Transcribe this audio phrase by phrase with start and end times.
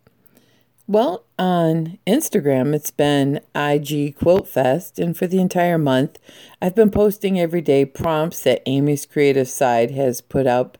[0.92, 6.18] Well, on Instagram, it's been IG Quilt Fest, and for the entire month,
[6.60, 10.76] I've been posting everyday prompts that Amy's Creative Side has put up,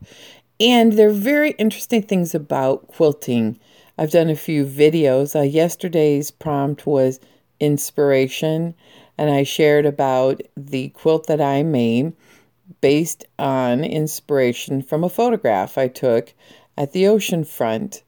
[0.60, 3.59] and they're very interesting things about quilting.
[3.96, 5.34] I've done a few videos.
[5.34, 7.19] Uh, yesterday's prompt was
[7.58, 8.74] inspiration,
[9.16, 12.12] and I shared about the quilt that I made
[12.83, 16.34] based on inspiration from a photograph I took
[16.77, 18.02] at the ocean front.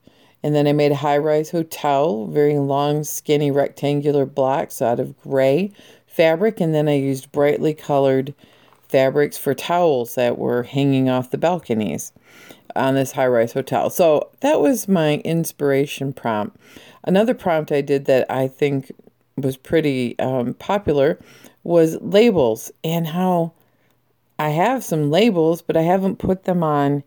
[0.44, 5.18] And then I made a high rise hotel, very long, skinny rectangular blocks out of
[5.22, 5.72] gray
[6.06, 6.60] fabric.
[6.60, 8.34] And then I used brightly colored
[8.86, 12.12] fabrics for towels that were hanging off the balconies
[12.76, 13.88] on this high rise hotel.
[13.88, 16.58] So that was my inspiration prompt.
[17.04, 18.92] Another prompt I did that I think
[19.38, 21.18] was pretty um, popular
[21.62, 23.54] was labels and how
[24.38, 27.02] I have some labels, but I haven't put them on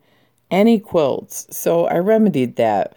[0.50, 1.46] any quilts.
[1.56, 2.96] So I remedied that.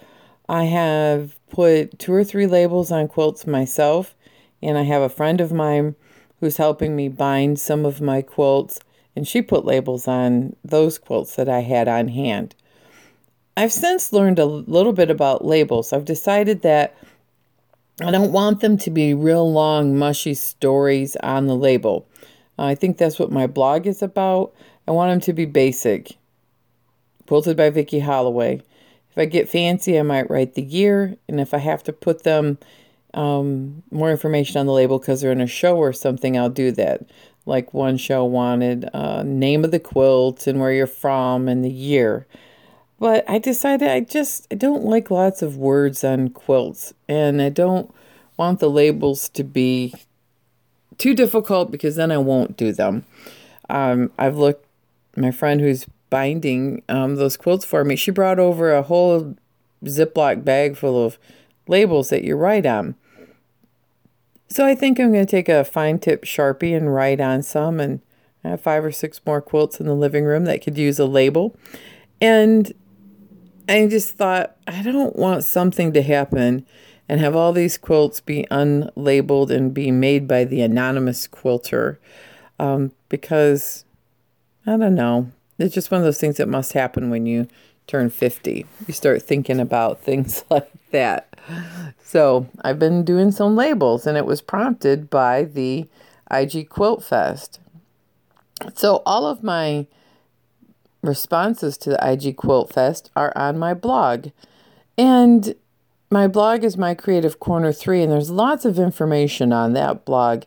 [0.50, 4.16] I have put two or three labels on quilts myself,
[4.62, 5.96] and I have a friend of mine
[6.40, 8.80] who's helping me bind some of my quilts,
[9.16, 12.56] and she put labels on those quilts that I had on hand.
[13.56, 15.94] I've since learned a little bit about labels.
[15.94, 16.96] I've decided that
[18.02, 22.08] I don't want them to be real long, mushy stories on the label.
[22.58, 24.54] I think that's what my blog is about.
[24.88, 26.16] I want them to be basic.
[27.28, 28.62] Quilted by Vicki Holloway.
[29.12, 31.18] If I get fancy, I might write the year.
[31.28, 32.58] And if I have to put them
[33.14, 36.72] um, more information on the label because they're in a show or something, I'll do
[36.72, 37.02] that.
[37.46, 41.72] Like one show wanted uh, name of the quilt and where you're from and the
[41.72, 42.28] year.
[43.00, 47.50] But I decided I just I don't like lots of words on quilts, and I
[47.50, 47.92] don't
[48.38, 49.96] want the labels to be
[51.00, 53.06] too difficult because then I won't do them.
[53.70, 54.68] Um, I've looked.
[55.18, 59.36] My friend who's binding um, those quilts for me, she brought over a whole
[59.84, 61.18] Ziploc bag full of
[61.68, 62.94] labels that you write on.
[64.48, 67.80] So I think I'm going to take a fine tip Sharpie and write on some
[67.80, 68.02] and
[68.44, 71.06] I have five or six more quilts in the living room that could use a
[71.06, 71.56] label.
[72.20, 72.74] And
[73.70, 76.66] I just thought, I don't want something to happen
[77.08, 82.00] and have all these quilts be unlabeled and be made by the anonymous quilter
[82.60, 83.86] um, because
[84.66, 85.32] I don't know.
[85.62, 87.48] It's just one of those things that must happen when you
[87.88, 88.66] turn 50.
[88.88, 91.28] You start thinking about things like that.
[92.04, 95.88] So I've been doing some labels, and it was prompted by the
[96.30, 97.60] IG Quilt Fest.
[98.76, 99.88] So all of my
[101.02, 104.28] responses to the IG Quilt Fest are on my blog.
[104.98, 105.56] And
[106.12, 110.44] my blog is My Creative Corner 3, and there's lots of information on that blog.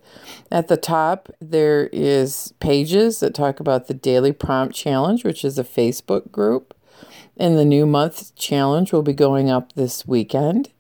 [0.53, 5.59] At the top, there is pages that talk about the Daily Prompt Challenge, which is
[5.59, 6.75] a Facebook group.
[7.39, 10.71] And the new month challenge will be going up this weekend.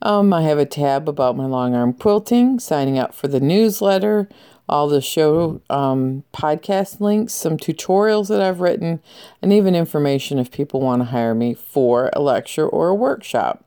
[0.00, 4.28] Um, I have a tab about my long arm quilting, signing up for the newsletter,
[4.68, 9.02] all the show um, podcast links, some tutorials that I've written,
[9.42, 13.63] and even information if people want to hire me for a lecture or a workshop.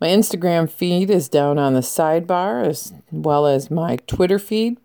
[0.00, 4.78] My Instagram feed is down on the sidebar as well as my Twitter feed.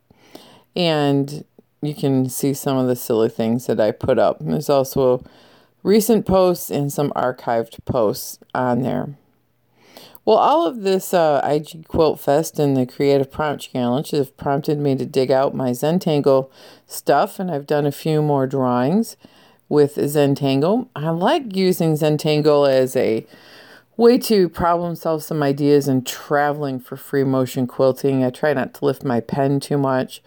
[0.76, 1.46] And
[1.81, 4.38] you can see some of the silly things that I put up.
[4.42, 5.24] There's also
[5.84, 9.16] recent posts and some archived posts on there.
[10.26, 14.80] Well, all of this uh, IG Quilt Fest and the Creative Prompt Challenge have prompted
[14.80, 16.50] me to dig out my Zentangle
[16.88, 19.18] stuff, and I've done a few more drawings
[19.70, 20.90] with Zentangle.
[20.96, 23.26] I like using Zentangle as a
[23.98, 28.24] way to problem solve some ideas and traveling for free motion quilting.
[28.24, 30.22] I try not to lift my pen too much.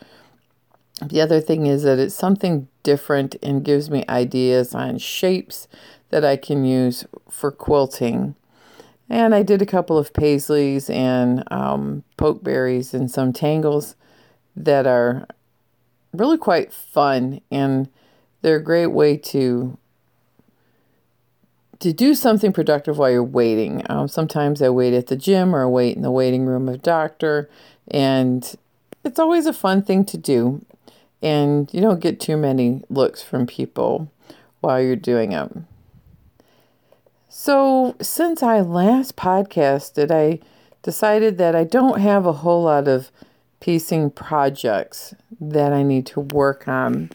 [1.04, 5.68] The other thing is that it's something different and gives me ideas on shapes
[6.10, 8.34] that I can use for quilting.
[9.08, 13.94] And I did a couple of paisleys and um, pokeberries and some tangles
[14.56, 15.26] that are
[16.12, 17.88] really quite fun and
[18.42, 19.78] they're a great way to
[21.80, 23.82] to do something productive while you're waiting.
[23.88, 26.82] Um, sometimes I wait at the gym or I wait in the waiting room of
[26.82, 27.48] doctor,
[27.88, 28.54] and
[29.04, 30.64] it's always a fun thing to do.
[31.22, 34.10] And you don't get too many looks from people
[34.60, 35.50] while you're doing it.
[37.28, 40.40] So, since I last podcasted, I
[40.82, 43.10] decided that I don't have a whole lot of
[43.60, 47.10] piecing projects that I need to work on.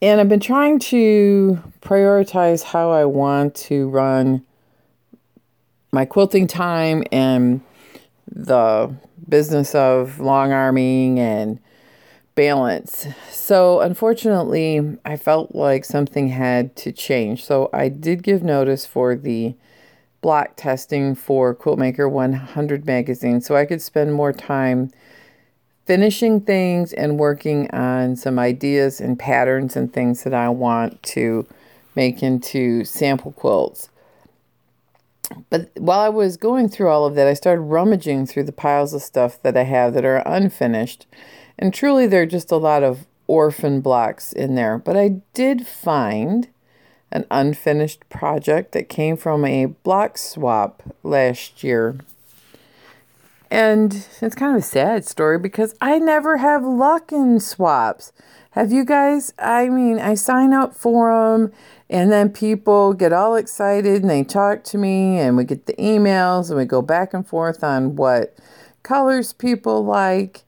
[0.00, 4.44] And I've been trying to prioritize how I want to run
[5.90, 7.62] my quilting time and
[8.30, 8.94] the
[9.28, 11.58] business of long arming and
[12.36, 13.08] balance.
[13.30, 17.44] So, unfortunately, I felt like something had to change.
[17.44, 19.56] So, I did give notice for the
[20.20, 24.92] block testing for Quiltmaker 100 magazine so I could spend more time
[25.88, 31.46] finishing things and working on some ideas and patterns and things that I want to
[31.94, 33.88] make into sample quilts.
[35.48, 38.92] But while I was going through all of that, I started rummaging through the piles
[38.92, 41.06] of stuff that I have that are unfinished.
[41.58, 44.76] And truly, there are just a lot of orphan blocks in there.
[44.76, 46.48] But I did find
[47.10, 51.96] an unfinished project that came from a block swap last year.
[53.50, 58.12] And it's kind of a sad story because I never have luck in swaps.
[58.50, 59.32] Have you guys?
[59.38, 61.52] I mean, I sign up for them
[61.88, 65.74] and then people get all excited and they talk to me and we get the
[65.74, 68.36] emails and we go back and forth on what
[68.82, 70.44] colors people like.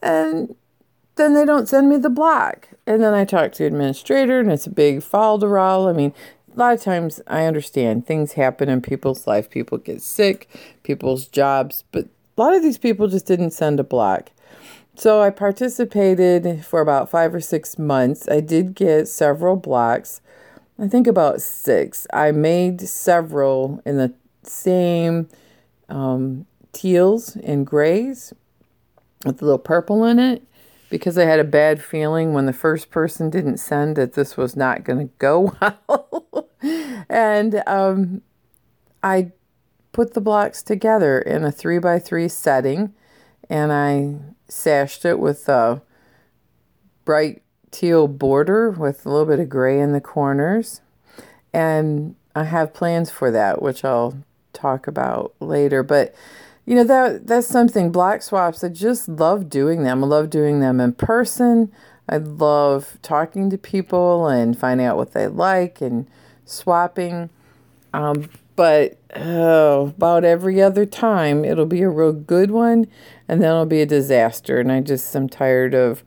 [0.00, 0.54] And
[1.16, 2.68] then they don't send me the block.
[2.86, 5.88] And then I talk to the administrator and it's a big falderall.
[5.88, 6.12] I mean,
[6.54, 9.48] a lot of times I understand things happen in people's life.
[9.48, 10.48] People get sick,
[10.82, 12.06] people's jobs, but
[12.36, 14.30] a lot of these people just didn't send a block.
[14.94, 18.28] So I participated for about five or six months.
[18.28, 20.20] I did get several blocks.
[20.78, 22.06] I think about six.
[22.12, 24.12] I made several in the
[24.42, 25.28] same
[25.88, 28.34] um, teals and grays
[29.24, 30.42] with a little purple in it
[30.92, 34.54] because I had a bad feeling when the first person didn't send that this was
[34.54, 35.56] not going to go
[35.88, 36.48] well.
[37.08, 38.20] and um,
[39.02, 39.32] I
[39.92, 42.92] put the blocks together in a three by three setting
[43.48, 44.16] and I
[44.48, 45.80] sashed it with a
[47.06, 47.40] bright
[47.70, 50.82] teal border with a little bit of gray in the corners.
[51.54, 54.22] And I have plans for that, which I'll
[54.52, 55.82] talk about later.
[55.82, 56.14] But
[56.64, 60.04] you know that that's something black swaps i just love doing them.
[60.04, 61.72] I love doing them in person.
[62.08, 66.08] I love talking to people and finding out what they like and
[66.44, 67.30] swapping.
[67.94, 72.86] Um, but oh, about every other time it'll be a real good one
[73.28, 76.04] and then it'll be a disaster and i just am tired of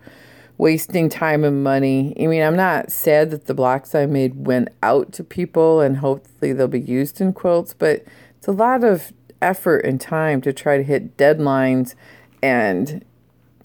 [0.58, 2.16] wasting time and money.
[2.19, 5.98] I mean i'm not sad that the blocks i made went out to people and
[5.98, 8.06] hopefully they'll be used in quilts but
[8.38, 9.12] it's a lot of
[9.45, 11.94] effort and time to try to hit deadlines
[12.42, 13.06] and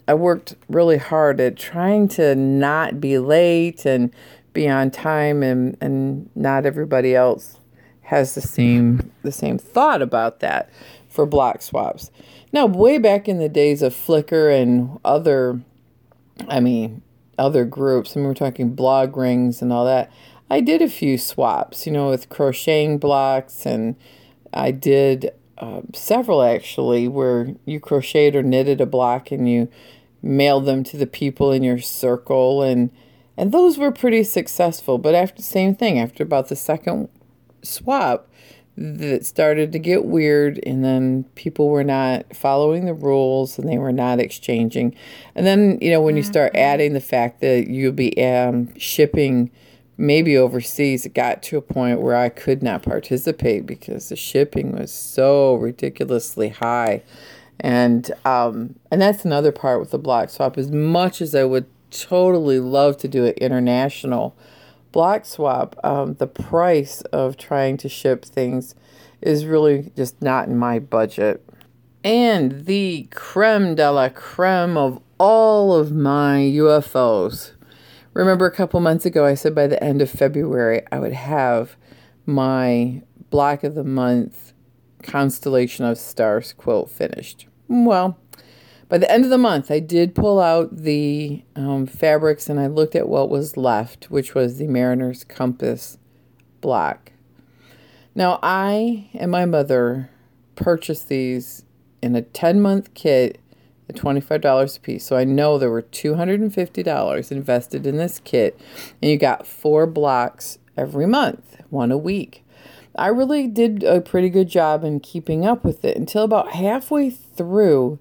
[0.07, 4.13] I worked really hard at trying to not be late and
[4.53, 7.59] be on time and, and not everybody else
[8.01, 10.69] has the same the same thought about that
[11.07, 12.11] for block swaps.
[12.51, 15.61] Now, way back in the days of Flickr and other
[16.47, 17.01] I mean
[17.37, 20.11] other groups, and we we're talking blog rings and all that,
[20.49, 23.95] I did a few swaps, you know, with crocheting blocks and
[24.53, 25.31] I did
[25.61, 29.69] uh, several actually, where you crocheted or knitted a block and you
[30.23, 32.89] mailed them to the people in your circle, and
[33.37, 34.97] and those were pretty successful.
[34.97, 37.09] But after same thing, after about the second
[37.61, 38.27] swap,
[38.75, 43.77] that started to get weird, and then people were not following the rules, and they
[43.77, 44.95] were not exchanging.
[45.35, 46.63] And then you know when you start mm-hmm.
[46.63, 49.51] adding the fact that you'll be um, shipping
[50.01, 54.71] maybe overseas, it got to a point where I could not participate because the shipping
[54.71, 57.03] was so ridiculously high.
[57.59, 60.57] And um, and that's another part with the block swap.
[60.57, 64.35] As much as I would totally love to do it international,
[64.91, 68.73] block swap, um, the price of trying to ship things
[69.21, 71.47] is really just not in my budget.
[72.03, 77.51] And the creme de la creme of all of my UFOs
[78.13, 81.77] Remember a couple months ago, I said by the end of February, I would have
[82.25, 84.53] my block of the month
[85.01, 87.47] constellation of stars quilt finished.
[87.67, 88.17] Well,
[88.89, 92.67] by the end of the month, I did pull out the um, fabrics and I
[92.67, 95.97] looked at what was left, which was the Mariner's Compass
[96.59, 97.13] block.
[98.13, 100.09] Now, I and my mother
[100.55, 101.63] purchased these
[102.01, 103.39] in a 10 month kit
[103.89, 105.05] at $25 a piece.
[105.05, 108.59] So I know there were $250 invested in this kit,
[109.01, 112.43] and you got four blocks every month, one a week.
[112.95, 117.09] I really did a pretty good job in keeping up with it until about halfway
[117.09, 117.99] through.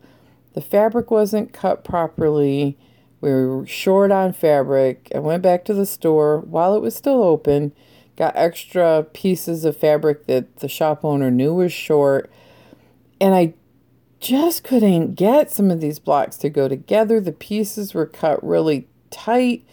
[0.55, 2.77] The fabric wasn't cut properly.
[3.21, 5.11] We were short on fabric.
[5.15, 7.73] I went back to the store while it was still open,
[8.17, 12.31] got extra pieces of fabric that the shop owner knew was short,
[13.21, 13.55] and I
[14.21, 17.21] just couldn't get some of these blocks to go together.
[17.21, 19.65] The pieces were cut really tight.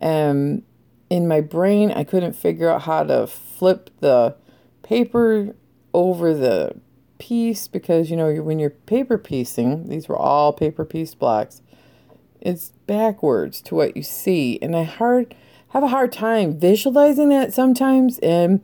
[0.00, 0.62] Um,
[1.08, 4.36] in my brain, I couldn't figure out how to flip the
[4.82, 5.54] paper
[5.94, 6.76] over the
[7.18, 11.62] piece because you know when you're paper piecing, these were all paper piece blocks.
[12.40, 15.34] It's backwards to what you see, and I hard
[15.68, 18.18] have a hard time visualizing that sometimes.
[18.18, 18.60] And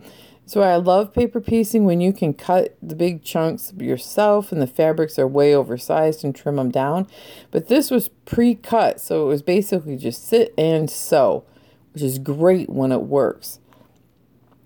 [0.48, 4.66] so I love paper piecing when you can cut the big chunks yourself and the
[4.66, 7.06] fabrics are way oversized and trim them down.
[7.50, 11.44] But this was pre-cut, so it was basically just sit and sew,
[11.92, 13.60] which is great when it works.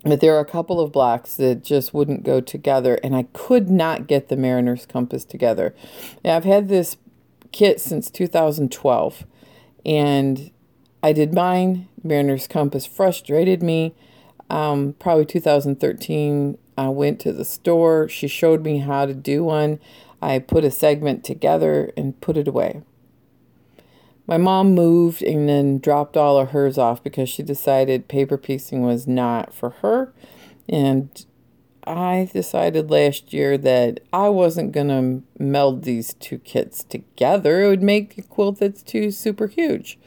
[0.04, 3.68] But there are a couple of blocks that just wouldn't go together, and I could
[3.68, 5.74] not get the Mariner's Compass together.
[6.24, 6.96] Now, I've had this
[7.50, 9.24] kit since 2012,
[9.84, 10.52] and
[11.02, 11.88] I did mine.
[12.04, 13.96] Mariner's Compass frustrated me.
[14.52, 18.06] Um, probably 2013, I went to the store.
[18.06, 19.80] She showed me how to do one.
[20.20, 22.82] I put a segment together and put it away.
[24.26, 28.82] My mom moved and then dropped all of hers off because she decided paper piecing
[28.82, 30.12] was not for her.
[30.68, 31.24] And
[31.84, 37.62] I decided last year that I wasn't going to meld these two kits together.
[37.62, 39.98] It would make a quilt that's too super huge.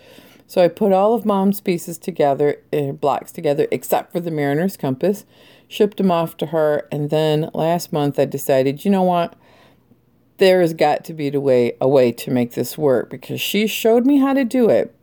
[0.47, 4.77] So I put all of mom's pieces together, uh, blocks together, except for the Mariner's
[4.77, 5.25] Compass,
[5.67, 6.87] shipped them off to her.
[6.91, 9.35] And then last month I decided, you know what?
[10.37, 13.67] there has got to be a way, a way to make this work because she
[13.67, 14.93] showed me how to do it.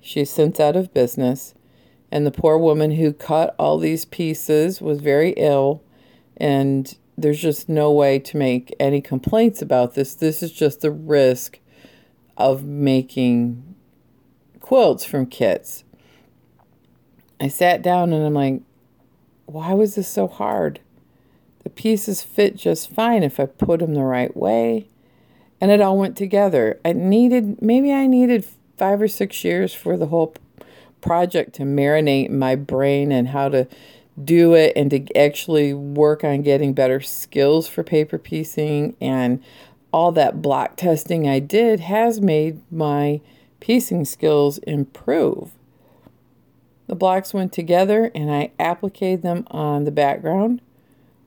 [0.00, 1.54] She's since out of business.
[2.10, 5.82] And the poor woman who cut all these pieces was very ill.
[6.36, 10.14] And there's just no way to make any complaints about this.
[10.14, 11.58] This is just the risk
[12.36, 13.73] of making
[14.64, 15.84] quilts from kits.
[17.38, 18.62] I sat down and I'm like,
[19.44, 20.80] why was this so hard?
[21.64, 24.88] The pieces fit just fine if I put them the right way.
[25.60, 26.80] And it all went together.
[26.82, 28.46] I needed, maybe I needed
[28.78, 30.34] five or six years for the whole
[31.02, 33.68] project to marinate my brain and how to
[34.24, 39.44] do it and to actually work on getting better skills for paper piecing and
[39.92, 43.20] all that block testing I did has made my
[43.64, 45.52] piecing skills improve.
[46.86, 50.60] The blocks went together and I appliqued them on the background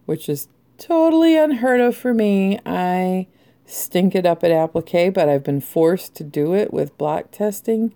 [0.07, 2.59] which is totally unheard of for me.
[2.65, 3.27] I
[3.65, 7.93] stink it up at applique, but I've been forced to do it with block testing,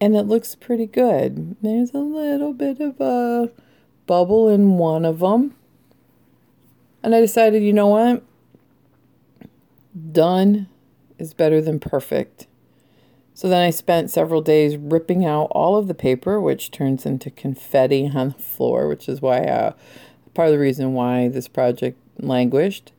[0.00, 1.56] and it looks pretty good.
[1.60, 3.50] There's a little bit of a
[4.06, 5.56] bubble in one of them.
[7.02, 8.22] And I decided, you know what?
[10.12, 10.68] Done
[11.18, 12.46] is better than perfect.
[13.36, 17.30] So then I spent several days ripping out all of the paper, which turns into
[17.30, 19.74] confetti on the floor, which is why uh,
[20.32, 22.92] part of the reason why this project languished.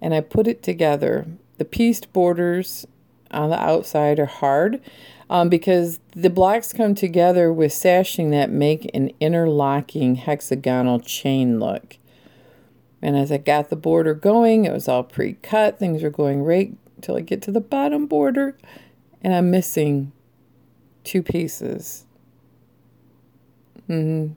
[0.00, 1.28] And I put it together.
[1.58, 2.88] The pieced borders
[3.30, 4.80] on the outside are hard
[5.30, 11.98] um, because the blocks come together with sashing that make an interlocking hexagonal chain look.
[13.00, 15.78] And as I got the border going, it was all pre-cut.
[15.78, 18.56] Things were going right until I get to the bottom border
[19.22, 20.12] and I'm missing
[21.04, 22.06] two pieces.
[23.88, 24.34] Mm-hmm.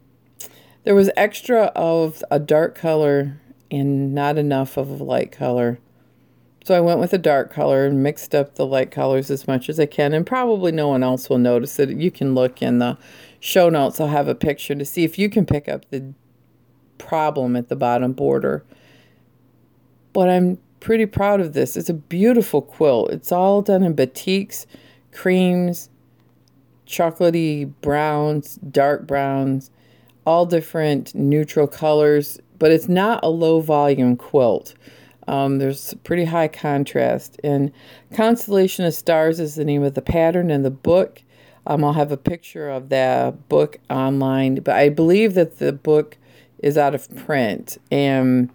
[0.84, 5.80] There was extra of a dark color and not enough of a light color.
[6.64, 9.70] So I went with a dark color and mixed up the light colors as much
[9.70, 10.14] as I can.
[10.14, 11.90] And probably no one else will notice it.
[11.90, 12.98] You can look in the
[13.40, 14.00] show notes.
[14.00, 16.14] I'll have a picture to see if you can pick up the
[16.98, 18.64] problem at the bottom border.
[20.14, 21.78] But I'm pretty proud of this.
[21.78, 23.12] It's a beautiful quilt.
[23.12, 24.66] It's all done in batiks,
[25.14, 25.90] creams,
[26.86, 29.72] chocolatey browns, dark browns,
[30.26, 34.74] all different neutral colors, but it's not a low volume quilt.
[35.28, 37.40] Um, there's pretty high contrast.
[37.44, 37.72] And
[38.14, 41.22] Constellation of Stars is the name of the pattern in the book.
[41.66, 46.18] Um, I'll have a picture of that book online, but I believe that the book
[46.60, 47.78] is out of print.
[47.92, 48.50] And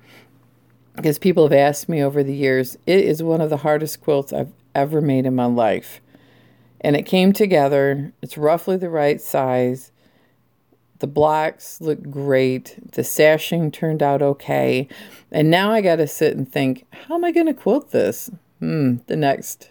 [0.97, 4.33] because people have asked me over the years, it is one of the hardest quilts
[4.33, 6.00] I've ever made in my life.
[6.81, 9.93] And it came together, it's roughly the right size.
[10.99, 12.93] The blocks look great.
[12.93, 14.88] The sashing turned out okay.
[15.31, 18.31] And now I got to sit and think, how am I going to quilt this?
[18.61, 19.69] Hmm, the next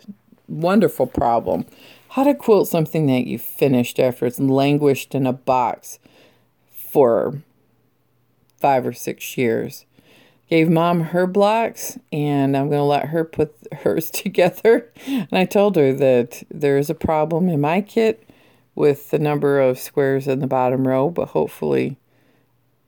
[0.47, 1.65] wonderful problem.
[2.09, 5.99] How to quilt something that you finished after it's languished in a box
[6.69, 7.41] for
[8.57, 9.85] five or six years.
[10.49, 14.91] Gave mom her blocks, and I'm going to let her put hers together.
[15.07, 18.27] And I told her that there is a problem in my kit
[18.75, 21.97] with the number of squares in the bottom row, but hopefully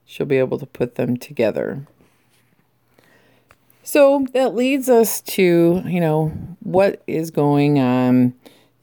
[0.04, 1.86] she'll be able to put them together.
[3.82, 6.28] So that leads us to, you know,
[6.60, 8.34] what is going on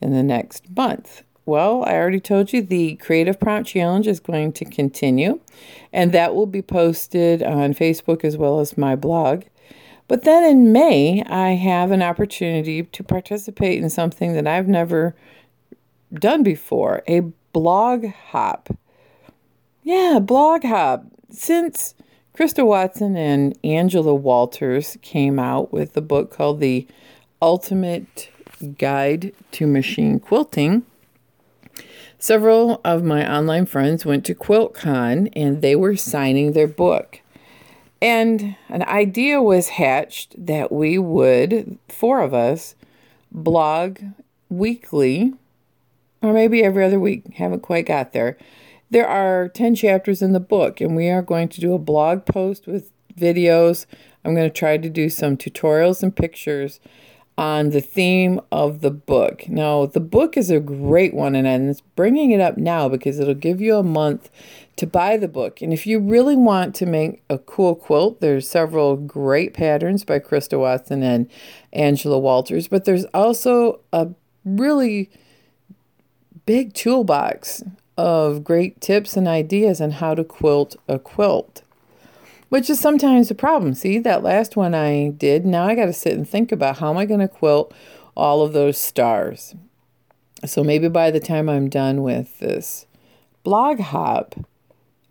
[0.02, 1.24] in the next month.
[1.46, 5.40] Well, I already told you the Creative Prompt Challenge is going to continue,
[5.94, 9.44] and that will be posted on Facebook as well as my blog.
[10.08, 15.16] But then in May, I have an opportunity to participate in something that I've never
[16.14, 17.22] done before a
[17.54, 18.76] blog hop.
[19.84, 21.06] Yeah, blog hop.
[21.30, 21.94] Since
[22.36, 26.88] Christa Watson and Angela Walters came out with a book called The
[27.42, 28.30] Ultimate
[28.78, 30.84] Guide to Machine Quilting,
[32.26, 37.22] Several of my online friends went to QuiltCon and they were signing their book.
[38.02, 42.74] And an idea was hatched that we would, four of us,
[43.32, 44.00] blog
[44.50, 45.36] weekly,
[46.24, 47.32] or maybe every other week.
[47.36, 48.40] Haven't quite got there.
[48.90, 52.26] There are 10 chapters in the book, and we are going to do a blog
[52.26, 53.86] post with videos.
[54.24, 56.80] I'm going to try to do some tutorials and pictures
[57.38, 59.50] on the theme of the book.
[59.50, 63.34] Now, the book is a great one, and I'm bringing it up now because it'll
[63.34, 64.30] give you a month
[64.78, 65.62] to buy the book.
[65.62, 70.20] And if you really want to make a cool quilt, there's several great patterns by
[70.20, 71.30] Christa Watson and
[71.74, 74.10] Angela Walters, but there's also a
[74.46, 75.10] really
[76.46, 77.64] big toolbox
[77.98, 81.64] of great tips and ideas on how to quilt a quilt
[82.56, 83.74] which is sometimes a problem.
[83.74, 86.90] See, that last one I did, now I got to sit and think about how
[86.90, 87.74] am I going to quilt
[88.16, 89.56] all of those stars.
[90.46, 92.86] So maybe by the time I'm done with this
[93.44, 94.36] blog hop,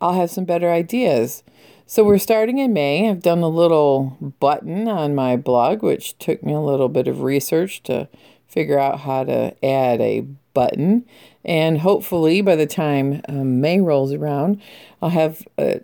[0.00, 1.42] I'll have some better ideas.
[1.84, 3.10] So we're starting in May.
[3.10, 7.20] I've done a little button on my blog, which took me a little bit of
[7.20, 8.08] research to
[8.48, 10.22] figure out how to add a
[10.54, 11.04] button.
[11.44, 14.62] And hopefully, by the time um, May rolls around,
[15.02, 15.82] I'll have a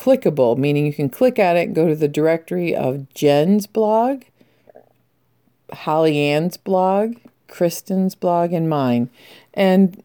[0.00, 4.22] clickable, meaning you can click at it and go to the directory of Jen's blog,
[5.72, 7.16] Holly Ann's blog,
[7.48, 9.10] Kristen's blog, and mine.
[9.52, 10.02] And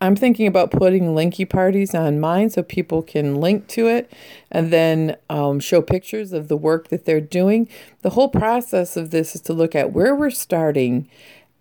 [0.00, 4.10] I'm thinking about putting linky parties on mine so people can link to it
[4.50, 7.68] and then um, show pictures of the work that they're doing.
[8.00, 11.08] The whole process of this is to look at where we're starting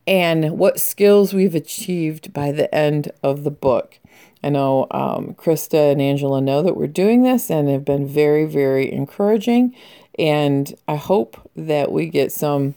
[0.07, 3.99] and what skills we've achieved by the end of the book.
[4.43, 8.45] I know um, Christa and Angela know that we're doing this and have been very,
[8.45, 9.75] very encouraging.
[10.17, 12.75] And I hope that we get some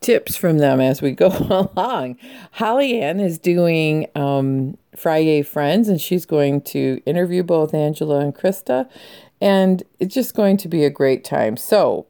[0.00, 2.18] tips from them as we go along.
[2.52, 8.34] Holly Ann is doing um, Friday Friends, and she's going to interview both Angela and
[8.34, 8.88] Christa.
[9.40, 11.56] And it's just going to be a great time.
[11.56, 12.06] So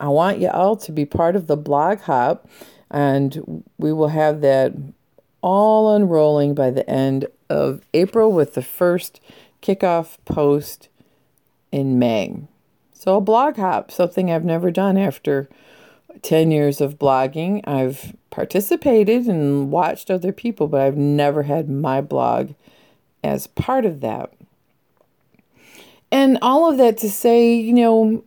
[0.00, 2.48] I want you all to be part of the blog hop,
[2.90, 4.72] and we will have that
[5.46, 9.20] all unrolling by the end of April with the first
[9.62, 10.88] kickoff post
[11.70, 12.34] in May.
[12.92, 15.48] So, a blog hop, something I've never done after
[16.22, 17.60] 10 years of blogging.
[17.64, 22.54] I've participated and watched other people, but I've never had my blog
[23.22, 24.32] as part of that.
[26.10, 28.24] And all of that to say, you know,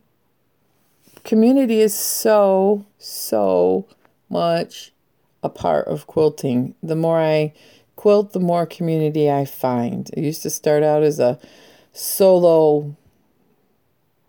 [1.24, 3.84] community is so, so
[4.30, 4.92] much
[5.42, 6.74] a part of quilting.
[6.82, 7.52] The more I
[7.96, 10.10] quilt, the more community I find.
[10.14, 11.38] It used to start out as a
[11.92, 12.96] solo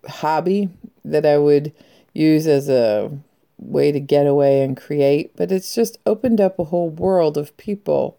[0.06, 0.68] hobby
[1.04, 1.72] that I would
[2.12, 3.10] use as a
[3.58, 7.56] way to get away and create, but it's just opened up a whole world of
[7.56, 8.18] people.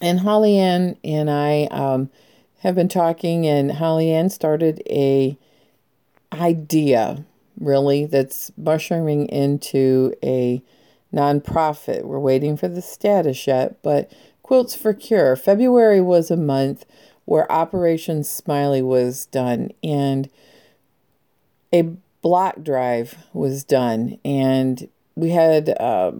[0.00, 2.10] And Holly Ann and I um,
[2.58, 5.38] have been talking, and Holly Ann started a
[6.32, 7.24] idea
[7.58, 10.62] really that's mushrooming into a
[11.12, 12.04] nonprofit.
[12.04, 15.36] We're waiting for the status yet, but Quilts for Cure.
[15.36, 16.84] February was a month
[17.24, 20.30] where Operation Smiley was done and
[21.72, 21.82] a
[22.22, 26.12] block drive was done, and we had uh,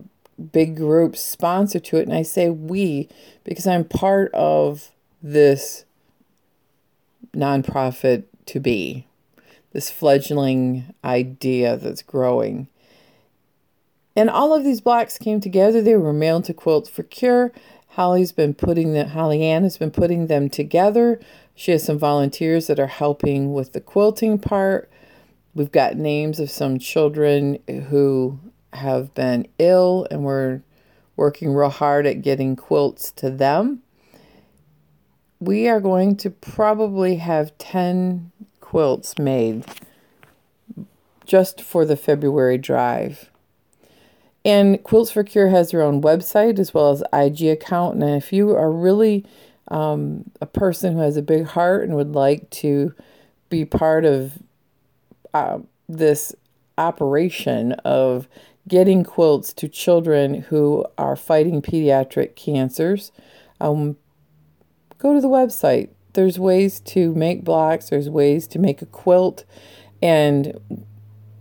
[0.53, 2.03] big groups sponsor to it.
[2.03, 3.09] And I say we
[3.45, 4.91] because I'm part of
[5.23, 5.85] this
[7.35, 9.07] nonprofit to be,
[9.73, 12.69] this fledgling idea that's growing.
[14.17, 15.83] And all of these blocks came together.
[15.83, 17.53] They were mailed to Quilts for Cure.
[17.89, 21.21] Holly's been putting the Holly Ann has been putting them together.
[21.55, 24.91] She has some volunteers that are helping with the quilting part.
[25.55, 28.39] We've got names of some children who
[28.75, 30.61] have been ill, and we're
[31.17, 33.83] working real hard at getting quilts to them.
[35.41, 39.65] We are going to probably have 10 quilts made
[41.25, 43.31] just for the February drive.
[44.47, 48.01] And Quilts for Cure has their own website as well as IG account.
[48.01, 49.27] And if you are really
[49.67, 52.95] um, a person who has a big heart and would like to
[53.51, 54.35] be part of
[55.35, 56.33] uh, this
[56.79, 58.29] operation of
[58.69, 63.11] getting quilts to children who are fighting pediatric cancers,
[63.61, 63.97] um,
[64.99, 65.89] go to the website.
[66.13, 69.45] There's ways to make blocks, there's ways to make a quilt,
[70.01, 70.57] and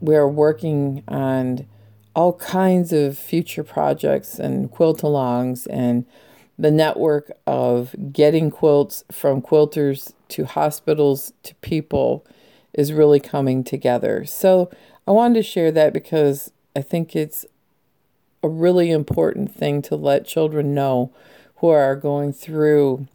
[0.01, 1.67] we're working on
[2.15, 6.05] all kinds of future projects and quilt alongs and
[6.57, 12.25] the network of getting quilts from quilters to hospitals to people
[12.73, 14.23] is really coming together.
[14.25, 14.71] So
[15.05, 17.45] I wanted to share that because I think it's
[18.41, 21.11] a really important thing to let children know
[21.57, 23.07] who are going through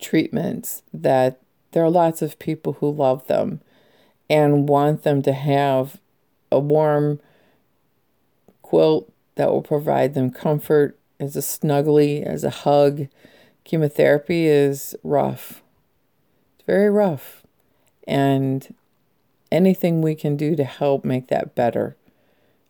[0.00, 1.40] treatments that
[1.72, 3.60] there are lots of people who love them
[4.30, 5.98] and want them to have
[6.50, 7.20] a warm
[8.72, 13.06] quilt that will provide them comfort as a snuggly, as a hug.
[13.64, 15.62] Chemotherapy is rough.
[16.54, 17.42] It's very rough.
[18.08, 18.74] And
[19.50, 21.98] anything we can do to help make that better,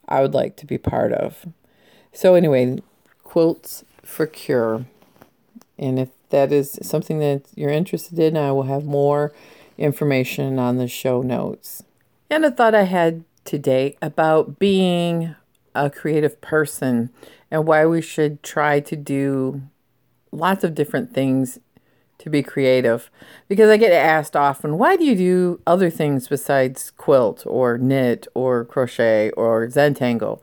[0.08, 1.46] I would like to be part of.
[2.12, 2.80] So, anyway,
[3.22, 4.86] quilts for cure.
[5.78, 9.32] And if that is something that you're interested in, I will have more
[9.78, 11.84] information on the show notes.
[12.28, 15.36] And a thought I had today about being
[15.74, 17.10] a creative person
[17.50, 19.62] and why we should try to do
[20.30, 21.58] lots of different things
[22.18, 23.10] to be creative.
[23.48, 28.26] Because I get asked often, why do you do other things besides quilt or knit
[28.34, 30.42] or crochet or Zentangle?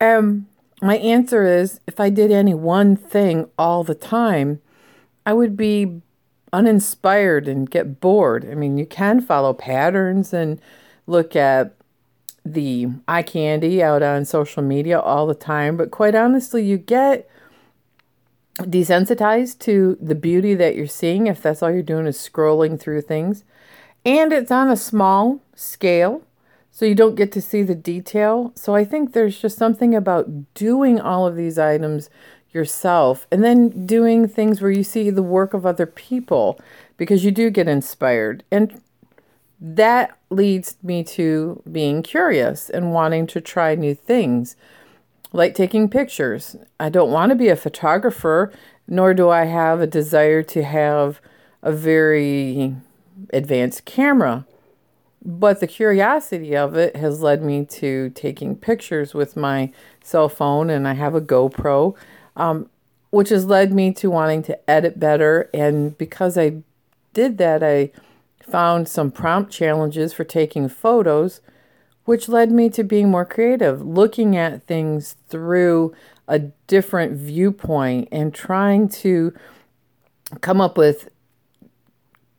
[0.00, 0.46] Um,
[0.82, 4.60] my answer is if I did any one thing all the time,
[5.24, 6.02] I would be
[6.52, 8.48] uninspired and get bored.
[8.50, 10.60] I mean, you can follow patterns and
[11.06, 11.74] look at
[12.44, 17.28] the eye candy out on social media all the time, but quite honestly, you get
[18.58, 23.00] desensitized to the beauty that you're seeing if that's all you're doing is scrolling through
[23.00, 23.44] things.
[24.04, 26.22] And it's on a small scale,
[26.70, 28.52] so you don't get to see the detail.
[28.54, 32.10] So I think there's just something about doing all of these items
[32.52, 36.60] yourself and then doing things where you see the work of other people
[36.96, 38.44] because you do get inspired.
[38.50, 38.80] And
[39.60, 44.56] that leads me to being curious and wanting to try new things,
[45.32, 46.56] like taking pictures.
[46.78, 48.52] I don't want to be a photographer,
[48.86, 51.20] nor do I have a desire to have
[51.62, 52.76] a very
[53.32, 54.46] advanced camera.
[55.24, 60.68] But the curiosity of it has led me to taking pictures with my cell phone,
[60.68, 61.96] and I have a GoPro,
[62.36, 62.68] um,
[63.10, 65.48] which has led me to wanting to edit better.
[65.54, 66.62] And because I
[67.14, 67.90] did that, I
[68.44, 71.40] found some prompt challenges for taking photos,
[72.04, 75.94] which led me to being more creative, looking at things through
[76.28, 79.32] a different viewpoint and trying to
[80.40, 81.08] come up with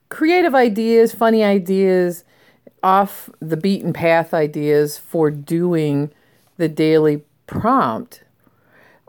[0.08, 2.24] creative ideas, funny ideas,
[2.82, 6.12] off the beaten path ideas for doing
[6.56, 8.22] the daily prompt.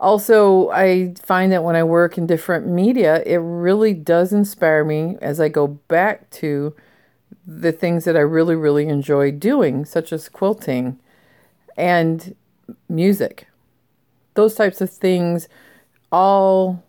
[0.00, 5.16] Also, I find that when I work in different media, it really does inspire me
[5.20, 6.74] as I go back to
[7.46, 10.98] the things that I really, really enjoy doing, such as quilting
[11.76, 12.34] and
[12.88, 13.48] music.
[14.34, 15.48] Those types of things
[16.12, 16.82] all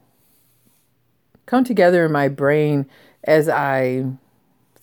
[1.46, 2.86] come together in my brain
[3.24, 4.06] as I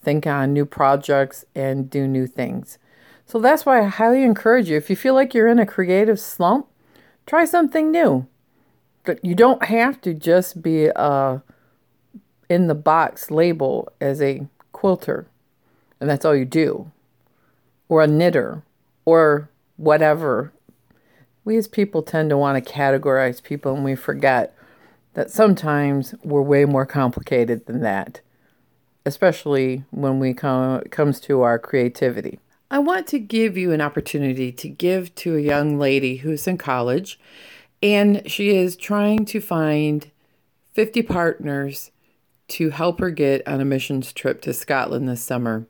[0.02, 2.78] think on new projects and do new things.
[3.26, 6.20] So that's why I highly encourage you if you feel like you're in a creative
[6.20, 6.66] slump,
[7.26, 8.26] try something new.
[9.04, 11.42] But you don't have to just be a
[12.48, 15.26] in the box label as a quilter
[16.00, 16.90] and that's all you do,
[17.88, 18.62] or a knitter,
[19.04, 20.52] or whatever.
[21.44, 24.56] We as people tend to want to categorize people and we forget
[25.14, 28.20] that sometimes we're way more complicated than that,
[29.04, 32.38] especially when we come comes to our creativity.
[32.70, 36.58] I want to give you an opportunity to give to a young lady who's in
[36.58, 37.18] college
[37.82, 40.10] and she is trying to find
[40.74, 41.90] 50 partners
[42.48, 45.66] to help her get on a missions trip to Scotland this summer.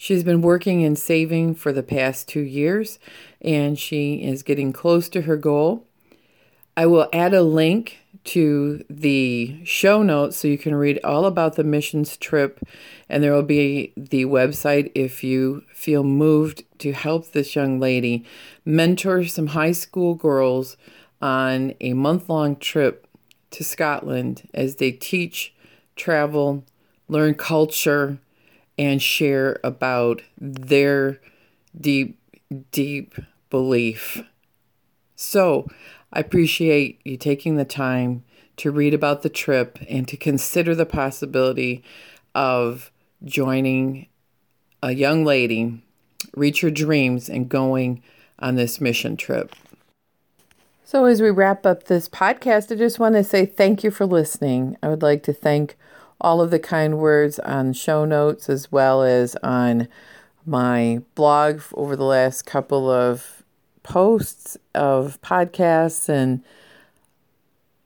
[0.00, 3.00] She's been working and saving for the past two years,
[3.42, 5.84] and she is getting close to her goal.
[6.76, 11.56] I will add a link to the show notes so you can read all about
[11.56, 12.60] the missions trip,
[13.08, 18.24] and there will be the website if you feel moved to help this young lady
[18.64, 20.76] mentor some high school girls
[21.20, 23.08] on a month long trip
[23.50, 25.52] to Scotland as they teach
[25.96, 26.64] travel,
[27.08, 28.18] learn culture,
[28.78, 31.20] and share about their
[31.78, 32.18] deep,
[32.70, 33.14] deep
[33.50, 34.22] belief.
[35.16, 35.66] So,
[36.12, 38.24] I appreciate you taking the time
[38.58, 41.82] to read about the trip and to consider the possibility
[42.34, 42.90] of
[43.24, 44.06] joining
[44.82, 45.82] a young lady
[46.36, 48.02] reach your dreams and going
[48.38, 49.54] on this mission trip.
[50.84, 54.06] So, as we wrap up this podcast, I just want to say thank you for
[54.06, 54.76] listening.
[54.82, 55.76] I would like to thank
[56.20, 59.88] all of the kind words on show notes as well as on
[60.44, 63.42] my blog over the last couple of
[63.82, 66.42] posts of podcasts and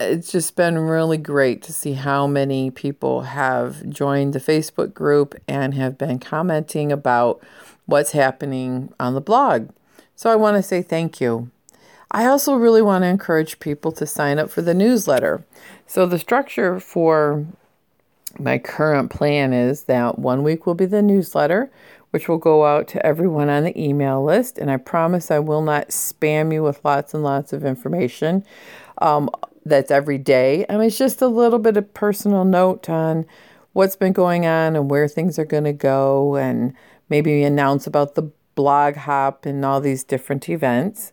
[0.01, 5.35] it's just been really great to see how many people have joined the Facebook group
[5.47, 7.41] and have been commenting about
[7.87, 9.69] what's happening on the blog.
[10.17, 11.51] So I want to say thank you.
[12.11, 15.45] I also really want to encourage people to sign up for the newsletter.
[15.87, 17.47] So the structure for
[18.39, 21.71] my current plan is that one week will be the newsletter,
[22.11, 24.59] which will go out to everyone on the email list.
[24.59, 28.45] And I promise I will not spam you with lots and lots of information.
[28.99, 29.31] Um,
[29.65, 30.67] that's every day.
[30.69, 33.27] I mean, it's just a little bit of personal note on
[33.73, 36.75] what's been going on and where things are going to go, and
[37.09, 41.13] maybe announce about the blog hop and all these different events.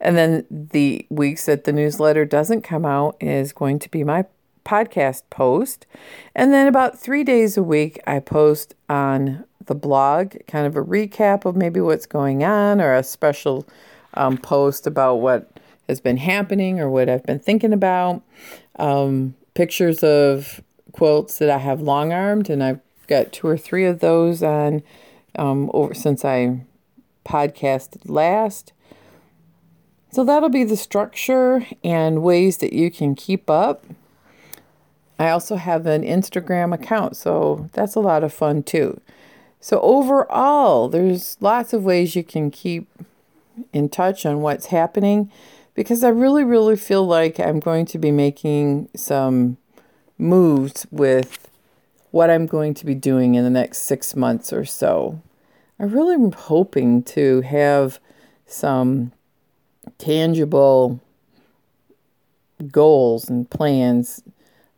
[0.00, 4.24] And then the weeks that the newsletter doesn't come out is going to be my
[4.64, 5.86] podcast post.
[6.34, 10.82] And then about three days a week, I post on the blog kind of a
[10.82, 13.66] recap of maybe what's going on or a special
[14.14, 18.22] um, post about what has been happening or what I've been thinking about.
[18.78, 20.60] Um, pictures of
[20.92, 24.82] quilts that I have long armed, and I've got two or three of those on
[25.36, 26.60] um, over since I
[27.24, 28.72] podcasted last.
[30.12, 33.84] So that'll be the structure and ways that you can keep up.
[35.20, 39.02] I also have an Instagram account, so that's a lot of fun too.
[39.60, 42.88] So, overall, there's lots of ways you can keep
[43.74, 45.30] in touch on what's happening
[45.74, 49.58] because I really, really feel like I'm going to be making some
[50.16, 51.50] moves with
[52.12, 55.20] what I'm going to be doing in the next six months or so.
[55.78, 58.00] I really am hoping to have
[58.46, 59.12] some
[59.98, 60.98] tangible
[62.72, 64.22] goals and plans.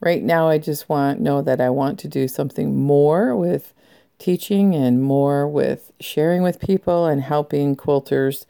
[0.03, 3.73] Right now, I just want know that I want to do something more with
[4.19, 8.45] teaching and more with sharing with people and helping quilters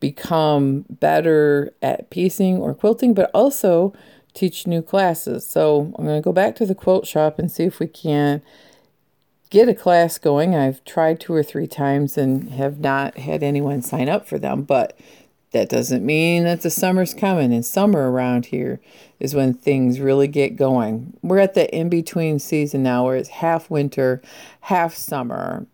[0.00, 3.92] become better at piecing or quilting, but also
[4.32, 5.46] teach new classes.
[5.46, 8.40] So I'm going to go back to the quilt shop and see if we can
[9.50, 10.54] get a class going.
[10.54, 14.62] I've tried two or three times and have not had anyone sign up for them,
[14.62, 14.98] but
[15.54, 17.52] that doesn't mean that the summer's coming.
[17.52, 18.80] And summer around here
[19.20, 21.16] is when things really get going.
[21.22, 24.20] We're at the in between season now where it's half winter,
[24.62, 25.66] half summer.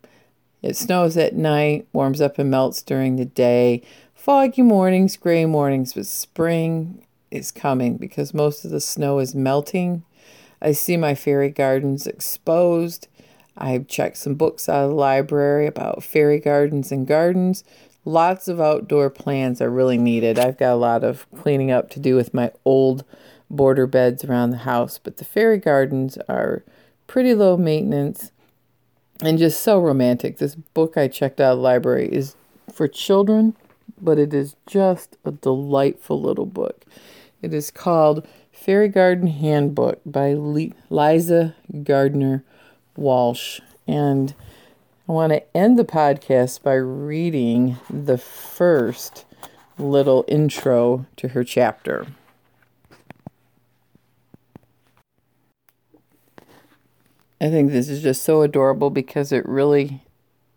[0.62, 3.83] It snows at night, warms up and melts during the day.
[4.14, 10.05] Foggy mornings, gray mornings, but spring is coming because most of the snow is melting.
[10.61, 13.09] I see my fairy gardens exposed.
[13.57, 17.64] I've checked some books out of the library about fairy gardens and gardens.
[18.04, 20.38] Lots of outdoor plans are really needed.
[20.38, 23.04] I've got a lot of cleaning up to do with my old
[23.50, 26.62] border beds around the house, but the fairy gardens are
[27.06, 28.32] pretty low maintenance
[29.22, 30.38] and just so romantic.
[30.38, 32.36] This book I checked out of the library is
[32.72, 33.54] for children
[34.00, 36.84] but it is just a delightful little book.
[37.42, 42.44] It is called Fairy Garden Handbook by Liza Gardner
[42.96, 43.60] Walsh.
[43.86, 44.34] And
[45.11, 49.25] I want to end the podcast by reading the first
[49.77, 52.07] little intro to her chapter.
[57.40, 60.01] I think this is just so adorable because it really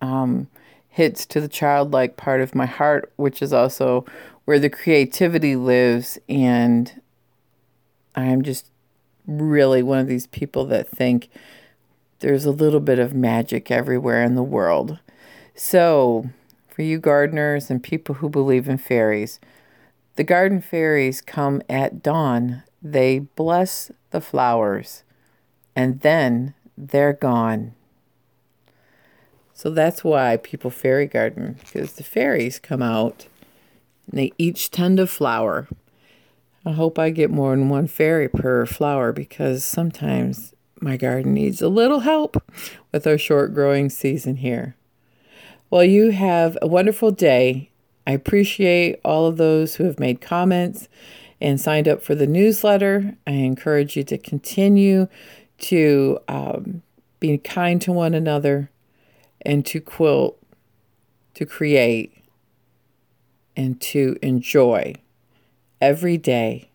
[0.02, 0.48] um,
[0.88, 4.06] hits to the childlike part of my heart, which is also
[4.46, 6.20] where the creativity lives.
[6.30, 7.02] And
[8.14, 8.70] I'm just
[9.26, 11.30] really one of these people that think
[12.24, 14.98] there's a little bit of magic everywhere in the world.
[15.56, 16.30] So,
[16.70, 19.42] for you gardeners and people who believe in fairies,
[20.16, 22.64] the garden fairies come at dawn.
[22.82, 25.04] They bless the flowers,
[25.76, 27.74] and then they're gone.
[29.54, 33.28] So that's why people fairy garden, because the fairies come out
[34.10, 35.68] and they each tend a flower.
[36.66, 40.53] I hope I get more than one fairy per flower because sometimes
[40.84, 42.44] my garden needs a little help
[42.92, 44.76] with our short growing season here.
[45.70, 47.72] Well, you have a wonderful day.
[48.06, 50.90] I appreciate all of those who have made comments
[51.40, 53.16] and signed up for the newsletter.
[53.26, 55.08] I encourage you to continue
[55.60, 56.84] to um,
[57.20, 58.70] be kind to one another
[59.42, 60.38] and to quilt,
[61.36, 62.24] to create,
[63.56, 64.96] and to enjoy
[65.80, 66.70] every day